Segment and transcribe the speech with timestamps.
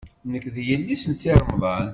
[0.31, 1.87] Nekk d yelli-s n Si Remḍan.